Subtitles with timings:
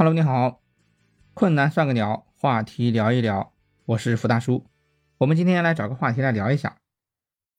[0.00, 0.62] Hello，你好，
[1.34, 3.52] 困难算个鸟，话题聊一聊，
[3.84, 4.66] 我是福大叔。
[5.18, 6.80] 我们今天来找个话题来聊一下。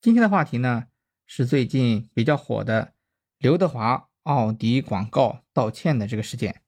[0.02, 0.88] 今天的话题呢
[1.28, 2.96] 是最近比较火的
[3.38, 6.64] 刘德华奥迪广告道歉的这个事件。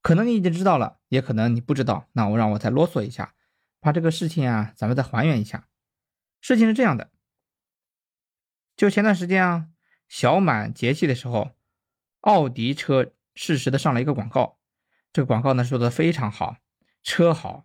[0.00, 2.08] 可能你已经知道了，也可能你不知道。
[2.12, 3.34] 那我让我再啰嗦一下，
[3.80, 5.66] 把这个事情啊，咱们再还原一下。
[6.40, 7.10] 事情是这样的，
[8.76, 9.70] 就前段时间啊，
[10.06, 11.50] 小满节气的时候，
[12.20, 14.59] 奥迪车适时的上了一个广告。
[15.12, 16.58] 这个广告呢说的非常好，
[17.02, 17.64] 车好，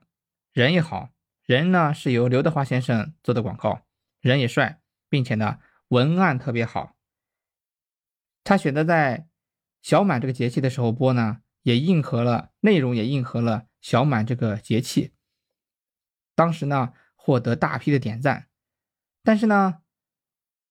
[0.52, 1.12] 人也好，
[1.44, 3.86] 人呢是由刘德华先生做的广告，
[4.20, 5.60] 人也帅，并且呢
[5.90, 6.96] 文案特别好。
[8.44, 9.28] 他选择在
[9.82, 15.14] 小满这个节气的时候播呢，也应和了内容，也应和了小满这个节气。
[16.34, 18.48] 当时呢获得大批的点赞，
[19.24, 19.82] 但是呢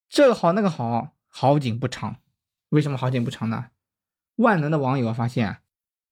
[0.09, 2.21] 这个好那个好，好景不长。
[2.71, 3.71] 为什么好景不长呢？
[4.35, 5.61] 万能的网友发现。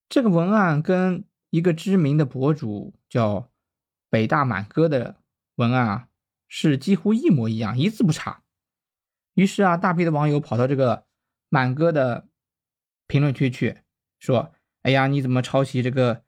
[0.09, 3.51] 这个文案跟一个知名的博主叫
[4.11, 5.17] 北大满哥的
[5.57, 6.09] 文案啊，
[6.49, 8.43] 是几乎一模一样，一字不差。
[9.35, 11.07] 于是啊，大批的网友跑到这个
[11.49, 12.29] 满哥的
[13.07, 13.79] 评论区去
[14.19, 16.25] 说：“哎呀，你怎么抄袭这个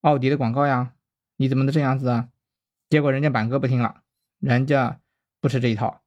[0.00, 0.94] 奥迪的广告呀？
[1.36, 2.30] 你怎么能这样子啊？”
[2.88, 4.02] 结果人家满哥不听了，
[4.38, 5.00] 人家
[5.40, 6.02] 不吃这一套，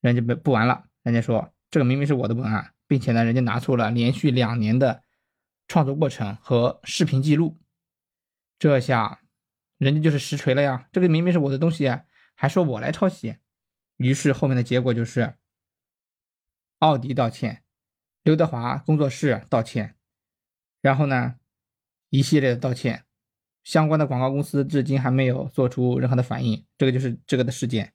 [0.00, 5.02] 人家不不玩了，人家说这个明明是我的文案，并且呢，人家拿出了连续两年的。
[5.70, 7.56] 创作过程和视频记录，
[8.58, 9.20] 这下
[9.78, 10.88] 人家就是实锤了呀！
[10.90, 12.00] 这个明明是我的东西，
[12.34, 13.36] 还说我来抄袭。
[13.96, 15.36] 于是后面的结果就是，
[16.80, 17.62] 奥迪道歉，
[18.24, 19.94] 刘德华工作室道歉，
[20.80, 21.36] 然后呢，
[22.08, 23.04] 一系列的道歉，
[23.62, 26.66] 相关的广告公司至今还没有做出任何的反应。
[26.76, 27.92] 这个就是这个的事件。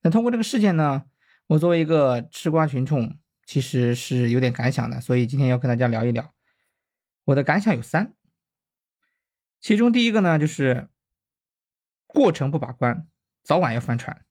[0.00, 1.04] 那通过这个事件呢，
[1.48, 6.34] 我作为一个吃瓜群众，其实是有点感想的，所以今天要跟大家聊一聊。
[7.30, 8.16] 我的感想有三，
[9.60, 10.88] 其中第一个呢，就是
[12.06, 13.08] 过程不把关，
[13.44, 14.24] 早晚要翻船。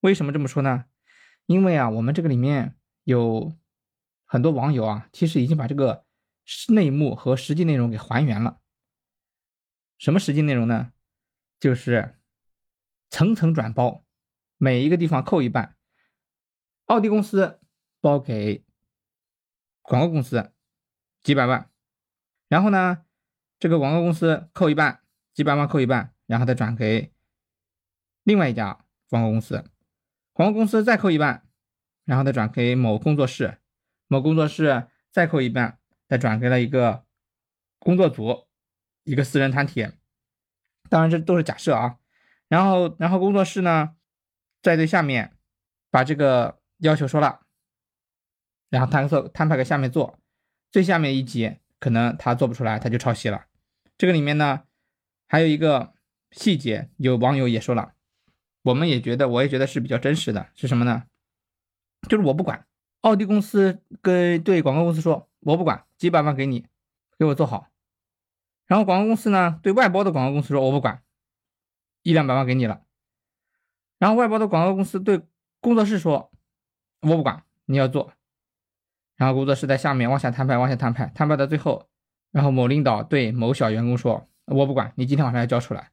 [0.00, 0.84] 为什么这么说呢？
[1.46, 3.52] 因为啊，我们这个里面有
[4.24, 6.06] 很多网友啊，其实已经把这个
[6.68, 8.60] 内幕和实际内容给还原了。
[9.98, 10.92] 什么实际内容呢？
[11.58, 12.20] 就是
[13.10, 14.04] 层层转包，
[14.56, 15.76] 每一个地方扣一半，
[16.84, 17.60] 奥迪公司
[18.00, 18.64] 包给
[19.82, 20.52] 广告公司
[21.24, 21.67] 几百万。
[22.48, 23.04] 然后呢，
[23.58, 25.02] 这个广告公司扣一半，
[25.34, 27.12] 几百万扣一半，然后再转给
[28.24, 29.64] 另外一家广告公司，
[30.32, 31.46] 广告公司再扣一半，
[32.04, 33.58] 然后再转给某工作室，
[34.06, 37.04] 某工作室再扣一半，再转给了一个
[37.78, 38.46] 工作组，
[39.04, 39.86] 一个私人团体。
[40.88, 41.98] 当然这都是假设啊。
[42.48, 43.94] 然后，然后工作室呢，
[44.62, 45.36] 再对下面
[45.90, 47.40] 把这个要求说了，
[48.70, 50.18] 然后摊个摊派给下面做，
[50.72, 51.58] 最下面一级。
[51.78, 53.46] 可能他做不出来，他就抄袭了。
[53.96, 54.64] 这个里面呢，
[55.26, 55.94] 还有一个
[56.30, 57.94] 细节，有网友也说了，
[58.62, 61.04] 我们也觉得，我也觉得是比较真实的，是什么呢？
[62.08, 62.66] 就是我不管，
[63.00, 66.66] 奥迪公司跟对广告公司说，我不管，几百万给你，
[67.18, 67.68] 给我做好。
[68.66, 71.02] 然后广告公司呢，对外包的广告公司说，我不管，
[72.02, 72.82] 一两百万给你了。
[73.98, 75.22] 然后外包的广告公司对
[75.60, 76.30] 工作室说，
[77.00, 78.12] 我不管，你要做。
[79.18, 81.88] 然后工作室在下面往下摊派，往下摊派，摊派到最后，
[82.30, 85.90] 然后某领导对某小员工说：“我不管，你今天晚上要交出来。”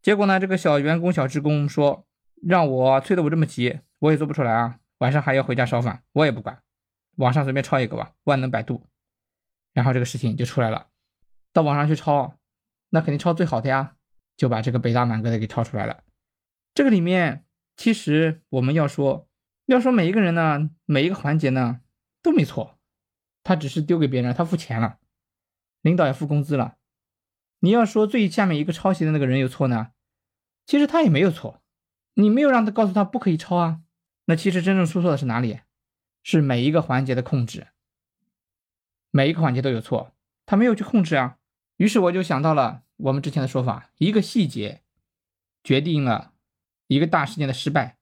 [0.00, 2.06] 结果呢，这个小员工、小职工说
[2.42, 6.58] ：“让我催得我这么急，我也做不出来啊，晚上还要回家烧饭，我也不管，
[7.16, 8.86] 网上随便抄一个吧，万能百度。”
[9.74, 10.86] 然后这个事情就出来了，
[11.52, 12.38] 到网上去抄，
[12.88, 13.96] 那肯定抄最好的呀，
[14.34, 16.02] 就把这个北大满哥的给抄出来了。
[16.72, 17.44] 这个里面
[17.76, 19.28] 其实我们要说，
[19.66, 21.80] 要说每一个人呢，每一个环节呢。
[22.26, 22.76] 都没错，
[23.44, 24.98] 他只是丢给别人，他付钱了，
[25.80, 26.76] 领导也付工资了。
[27.60, 29.92] 你要说最下面一个抄袭的那个人有错呢，
[30.66, 31.62] 其实他也没有错，
[32.14, 33.80] 你没有让他告诉他不可以抄啊。
[34.24, 35.60] 那其实真正出错的是哪里？
[36.24, 37.68] 是每一个环节的控制，
[39.12, 40.12] 每一个环节都有错，
[40.46, 41.38] 他没有去控制啊。
[41.76, 44.82] 于是我就想到了我们之前的说法，一个细节
[45.62, 46.32] 决定了
[46.88, 47.98] 一个大事件的失败。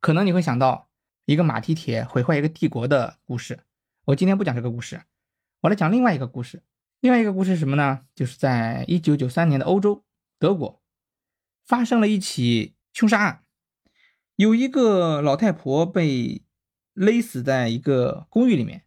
[0.00, 0.87] 可能你会想到。
[1.28, 3.60] 一个马蹄铁毁坏一个帝国的故事，
[4.06, 5.02] 我今天不讲这个故事，
[5.60, 6.62] 我来讲另外一个故事。
[7.00, 8.06] 另外一个故事是什么呢？
[8.14, 10.06] 就是在一九九三年的欧洲
[10.38, 10.80] 德国，
[11.66, 13.42] 发生了一起凶杀案，
[14.36, 16.40] 有一个老太婆被
[16.94, 18.84] 勒死在一个公寓里面，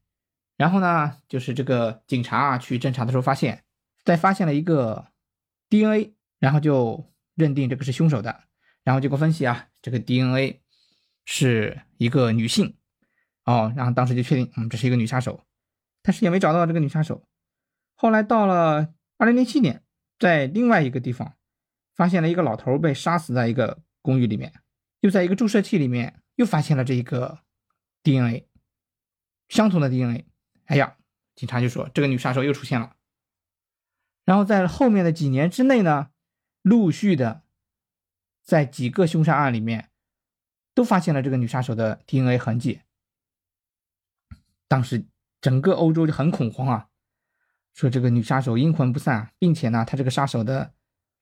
[0.58, 3.64] 然后呢，就是这个警察啊去侦查的时候发现，
[4.04, 5.10] 在发现了一个
[5.70, 7.06] DNA，然后就
[7.36, 8.46] 认定这个是凶手的，
[8.84, 10.61] 然后经过分析啊，这个 DNA。
[11.26, 12.76] 是一个女性，
[13.46, 15.46] 哦，然后当时就确定，嗯，这是一个女杀手，
[16.02, 17.28] 但是也没找到这个女杀手。
[17.96, 19.84] 后来到了二零零七年，
[20.18, 21.36] 在另外一个地方
[21.96, 24.52] 发现了一个老头被杀死在一个公寓里面，
[25.02, 27.40] 又在一个注射器里面又发现了这一个
[28.02, 28.48] DNA，
[29.48, 30.26] 相同的 DNA。
[30.66, 30.98] 哎呀，
[31.36, 32.96] 警察就说这个女杀手又出现了。
[34.26, 36.10] 然后在后面的几年之内呢，
[36.64, 37.44] 陆续的
[38.44, 39.91] 在几个凶杀案里面
[40.82, 42.82] 都发现了这个女杀手的 DNA 痕迹。
[44.68, 45.06] 当时
[45.40, 46.88] 整个欧洲就很恐慌啊，
[47.76, 50.74] 说这个女杀手阴魂不散，并且呢，她这个杀手的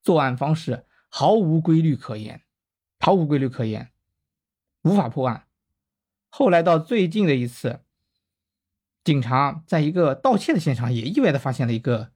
[0.02, 2.42] 作案方式毫无规律可言，
[3.02, 3.92] 毫无规律可言，
[4.84, 5.46] 无法破案。
[6.30, 7.82] 后来到最近的一次，
[9.04, 12.14] 警察在一个盗窃的现场也意外的发现了一个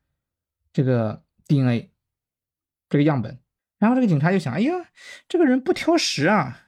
[0.72, 1.92] 这个 DNA
[2.88, 3.38] 这个样本，
[3.80, 4.72] 然后这个警察就想，哎呀，
[5.28, 6.62] 这个人不挑食啊，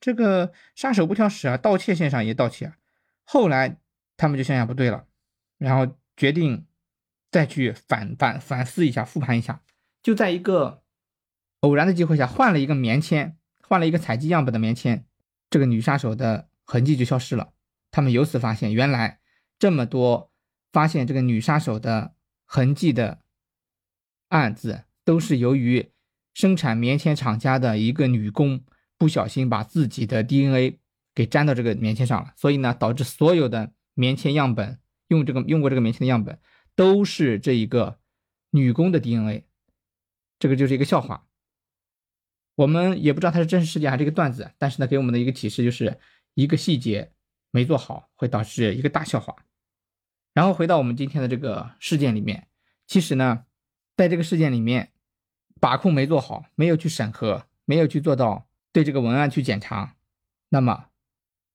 [0.00, 2.76] 这个杀手不挑食啊，盗窃现场也盗窃啊。
[3.24, 3.76] 后来。
[4.20, 5.06] 他们就想想不对了，
[5.56, 6.66] 然后决定
[7.30, 9.62] 再去反反反思一下，复盘一下。
[10.02, 10.82] 就在一个
[11.60, 15.06] 偶然的机会下，换了一个棉签，换了一个采集样本的棉签，
[15.48, 17.54] 这个女杀手的痕迹就消失了。
[17.90, 19.20] 他们由此发现，原来
[19.58, 20.30] 这么多
[20.70, 22.12] 发现这个女杀手的
[22.44, 23.20] 痕迹的
[24.28, 25.90] 案子，都是由于
[26.34, 28.62] 生产棉签厂家的一个女工
[29.00, 30.78] 不小心把自己的 DNA
[31.14, 33.72] 给粘到这个棉签上了，所以呢，导致所有的。
[33.94, 36.38] 棉签样本用这个用过这个棉签的样本
[36.74, 37.98] 都是这一个
[38.50, 39.44] 女工的 DNA，
[40.38, 41.26] 这个就是一个笑话。
[42.54, 45.98] 我们也不知道它是真实事件还是一个段子，但是呢，给我们的一个启示就是
[46.32, 47.12] 一个细节
[47.50, 49.36] 没做好会导致一个大笑话。
[50.32, 52.48] 然后回到我们今天的这个事件里面，
[52.86, 53.44] 其实呢，
[53.96, 54.92] 在这个事件里面，
[55.60, 59.96] 把控没做好，没有去审核，没有去做到对这个文案去检查，
[60.50, 60.90] 那么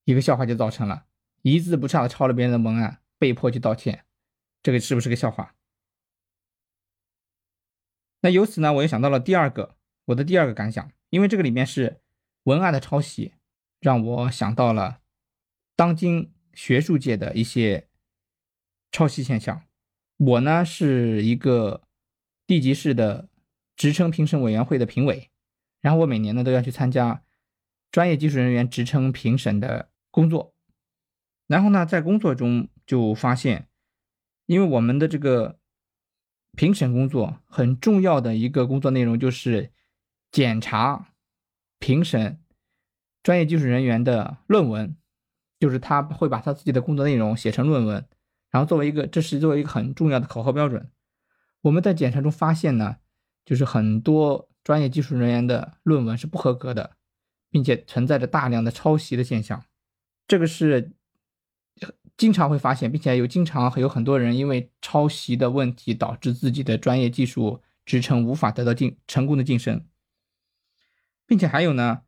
[0.04, 1.06] 一个笑话就造成了。
[1.42, 4.04] 一字不差的抄了别人的文案，被迫去道歉，
[4.62, 5.54] 这个是不是个笑话？
[8.20, 9.76] 那由此呢，我又想到了第二个
[10.06, 12.00] 我的第二个感想，因为这个里面是
[12.44, 13.34] 文案的抄袭，
[13.80, 15.00] 让我想到了
[15.76, 17.88] 当今学术界的一些
[18.90, 19.62] 抄袭现象。
[20.16, 21.86] 我呢是一个
[22.46, 23.28] 地级市的
[23.76, 25.30] 职称评审委员会的评委，
[25.86, 27.22] 然后我每年呢都要去参加
[27.92, 30.52] 专业技术人员职称评审的工作。
[31.46, 33.68] 然后呢，在工作中就发现，
[34.46, 35.60] 因为我们的这个
[36.56, 39.70] 评审工作很重要的一个工作内容就是
[40.32, 41.12] 检查、
[41.78, 42.40] 评审
[43.22, 44.96] 专业技术人员的论文，
[45.60, 48.04] 就是他会把他自己的工作内容写成论文，
[48.50, 50.90] 然后作为一个，这是作为一个很重要的考核标准。
[51.60, 52.96] 我们在检查中发现呢，
[53.44, 56.96] 就是很多专业技术人员的论文是不合格的，
[57.48, 59.64] 并且存在着大量的抄袭的现象，
[60.26, 60.90] 这个是。
[62.16, 69.86] 经常会发现，并且有经常有很多人因为抄袭的问题，导致自己的专业技术职称无法得到晋成功的晋升，
[71.26, 72.04] 并且还有呢，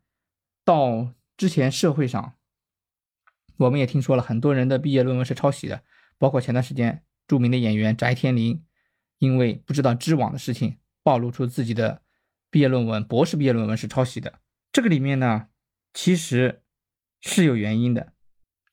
[0.65, 2.33] 到之前社会上，
[3.59, 5.83] 我们也听说了很多人的毕业论文是抄袭的，
[6.17, 8.65] 包括前段时间著名的演员翟天临，
[9.19, 12.01] 因为不知道知网的事情，暴露出自己的
[12.50, 14.41] 毕业论文、博士毕业论文是抄袭的。
[14.73, 15.49] 这个里面呢，
[15.93, 16.62] 其实
[17.21, 18.12] 是有原因的。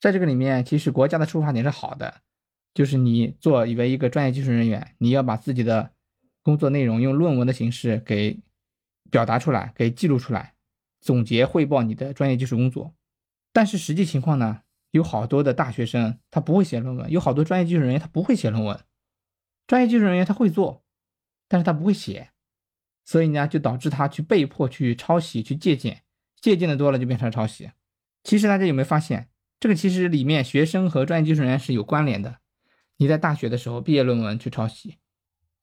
[0.00, 2.22] 在这个里面，其实国家的出发点是好的，
[2.74, 5.92] 就是你作为一个专业技术人员，你要把自己的
[6.42, 8.40] 工作内容用论文的形式给
[9.10, 10.54] 表达出来，给记录出来，
[11.00, 12.94] 总结汇报你的专业技术工作。
[13.52, 18.78] 但是实际情况呢，有好多的大学生他不会写论文，有好多专业技术人员他不会写论文，
[19.66, 20.84] 专业技术人员他会做，
[21.48, 22.30] 但是他不会写，
[23.06, 26.02] 所以呢，就导致他去被迫去抄袭、去借鉴，
[26.40, 27.70] 借鉴的多了就变成抄袭。
[28.24, 29.28] 其实大家有没有发现？
[29.60, 32.38] 这个其实里面学生和专业技术人员是有关联的。
[32.96, 34.96] 你在大学的时候毕业论文去抄袭，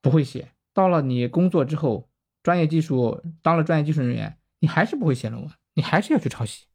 [0.01, 2.09] 不会写；到了你工作之后，
[2.41, 6.67] 专业技术当了专业技术人员，你还是不会写论文，你还是要去抄袭。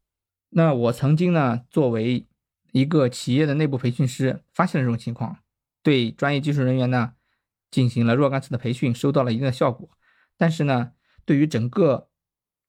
[0.50, 2.26] 那我曾经呢，作为
[2.72, 5.38] 一个企业的内部培训师，发现了这种情况，
[5.82, 7.14] 对专业技术人员呢
[7.70, 9.88] 进行了若干次的培训，收到了一定的效果。
[10.38, 10.92] 但是呢，
[11.26, 12.08] 对于整个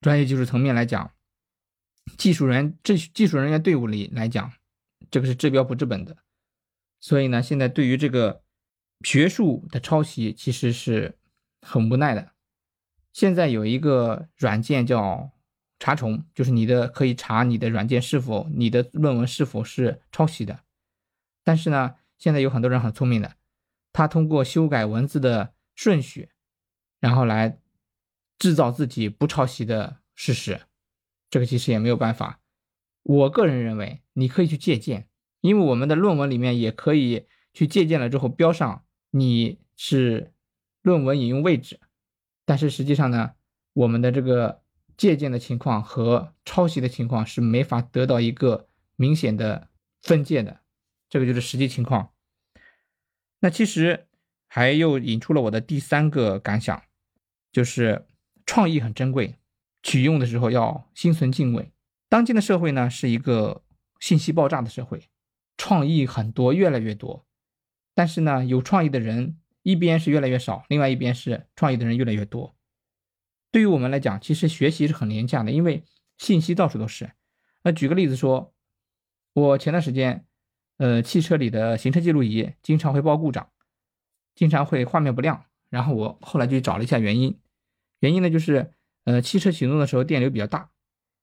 [0.01, 1.13] 专业技术层面来讲，
[2.17, 4.51] 技术人这技术人员队伍里来讲，
[5.09, 6.17] 这个是治标不治本的，
[6.99, 8.43] 所以呢，现在对于这个
[9.01, 11.17] 学术的抄袭，其实是
[11.61, 12.31] 很无奈的。
[13.13, 15.31] 现在有一个软件叫
[15.79, 20.63] 查重，就是你的可以查你的软件是否你的论文是否是抄袭的。
[21.43, 23.35] 但是呢，现在有很多人很聪明的，
[23.93, 26.29] 他通过修改文字的顺序，
[26.99, 27.59] 然后来
[28.37, 30.61] 制造自己不抄袭的事实。
[31.29, 32.39] 这个其实也没有办法。
[33.03, 35.07] 我个人认为，你可以去借鉴，
[35.41, 40.33] 因为我们的论文里面也可以去借鉴了之后标上你是
[40.81, 41.79] 论文引用位置，
[42.45, 43.33] 但是实际上呢，
[43.73, 44.63] 我们的这个
[44.97, 49.69] 借鉴的情况和抄袭的情况是没法得到一个明显的
[50.01, 50.59] 分界的，
[51.09, 52.11] 这个就是实际情况。
[53.39, 54.07] 那其实
[54.47, 56.83] 还又引出了我的第三个感想，
[57.51, 58.05] 就是
[58.45, 59.35] 创意很珍贵，
[59.81, 61.71] 取用的时候要心存敬畏。
[62.07, 63.63] 当今的社会呢，是一个
[63.99, 65.09] 信息爆炸的社会，
[65.57, 67.25] 创意很多，越来越多。
[67.93, 72.55] 但是呢，有创意的人一边是越来越少，另外一边是创意的人越来越多。
[73.51, 75.83] 对于我们来讲，其实学习是很廉价的，因为
[76.17, 77.11] 信息到处都是。
[77.63, 78.53] 那举个例子说，
[79.33, 80.25] 我前段时间，
[80.77, 83.49] 呃，汽车里的行车记录仪经常会报故障，
[84.33, 85.45] 经常会画面不亮。
[85.69, 87.39] 然后我后来就找了一下原因，
[87.99, 88.73] 原因呢就是，
[89.03, 90.71] 呃，汽车启动的时候电流比较大。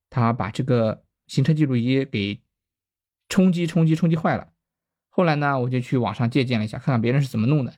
[0.08, 2.40] 他把这个行车记录仪给
[3.28, 4.52] 冲击、冲击、冲击坏了。
[5.08, 7.74] 后来呢，我就去网上借鉴了一下，看看别人是怎么弄的。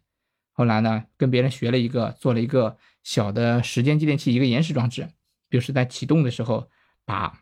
[0.52, 5.08] 后来呢，跟别人学了一个，做了一个小的时间继电器，一个延时装置。
[5.48, 6.68] 就是在启动的时候，
[7.06, 7.40] 把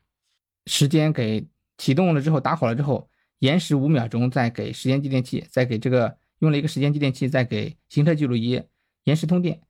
[0.67, 8.63] 时间给启动了之后，打好了之后，延时五秒钟，再给时间继电器，再给这个用了一个时间继电器，再给行车记录仪
[9.07, 9.63] 延时通电。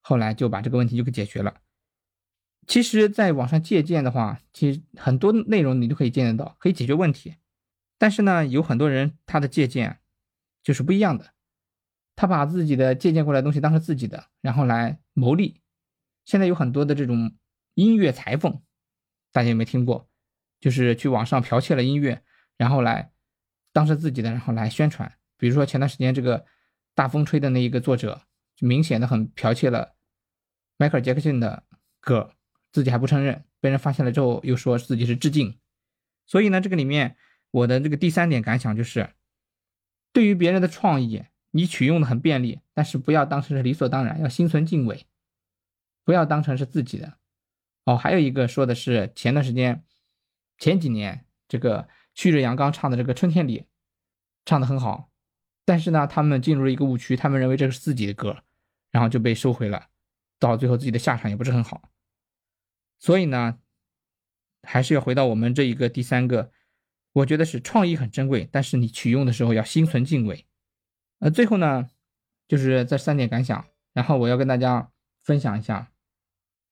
[0.00, 1.60] 后来就把这个问题就给解决了。
[2.66, 7.36] 其实，在网上借鉴的话，其实很多内容你都可以见得到，可以解决问题。
[7.98, 10.00] 但是呢，有很多人他的借鉴
[10.62, 11.32] 就是不一样的，
[12.14, 15.60] 他把自己的借鉴过来的东西当成自己的，然后来牟利。
[16.24, 17.36] 现在有很多的这种
[17.74, 18.62] 音乐裁缝，
[19.32, 20.08] 大家有没有听过？
[20.60, 22.22] 就是去网上剽窃了音乐，
[22.56, 23.12] 然后来
[23.72, 25.12] 当成自己的，然后来宣传。
[25.36, 26.46] 比如说前段时间这个
[26.94, 28.22] 大风吹的那一个作者，
[28.60, 29.96] 明显的很剽窃了
[30.76, 31.64] 迈克尔·杰克逊的
[32.00, 32.32] 歌。
[32.72, 35.58] 自己还不承认，被人发现了之后又说自己是致敬，
[36.26, 37.16] 所以呢，这个里面
[37.50, 39.14] 我的这个第三点感想就是，
[40.12, 45.06] 对于别人的创意，你取用的很便利，但是不要当成是理所当然，要心存敬畏，
[46.04, 47.16] 不要当成是自己的。
[47.86, 49.82] 哦，还有一个说的是前段时间，
[50.58, 53.60] 前几年这个旭日阳刚唱的这个《春天里》，
[54.44, 55.08] 唱的很好，
[55.64, 58.42] 但是呢，他们进入了一个误区，他们认为这是自己的歌，
[58.96, 59.90] 然后就被收回了，
[60.38, 61.90] 到最后自己的下场也不是很好。
[62.98, 63.58] 所以呢，
[64.62, 66.50] 还是要回到我们这一个第三个，
[67.12, 70.46] 我觉得是创意很珍贵，但是你取用的时候要心存敬畏。
[71.18, 71.90] 呃，最后呢，
[72.48, 74.90] 就是这三点感想，然后我要跟大家
[75.22, 75.92] 分享一下，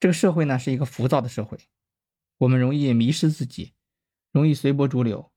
[0.00, 1.58] 这个社会呢是一个浮躁的社会，
[2.38, 3.74] 我们容易迷失自己，
[4.32, 5.30] 容易随波逐流。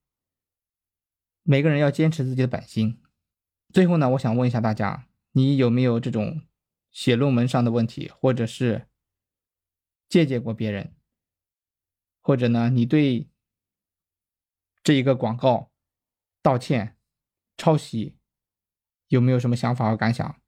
[1.43, 3.01] 每个人要坚持自己的本心。
[3.73, 6.46] 最后呢，我想问一下大家，你有没有这种
[6.97, 8.87] 写论文上的问题，或者是？
[10.09, 10.95] 借鉴过别人，
[12.21, 13.29] 或者呢，你对
[14.81, 15.69] 这一个广告
[16.41, 16.97] 道歉、
[17.55, 18.17] 抄袭
[19.09, 20.41] 有没有什么想法和感想？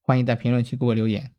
[0.00, 1.34] 欢迎在评论区给我留言。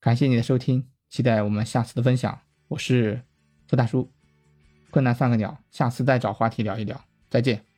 [0.00, 2.42] 感谢你的收听，期待我们下次的分享。
[2.66, 3.24] 我是
[3.68, 4.12] 付大叔，
[4.90, 7.04] 困难算个鸟，下次再找话题聊一聊。
[7.30, 7.71] 再见。